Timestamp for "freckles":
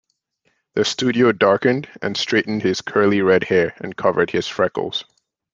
4.47-5.03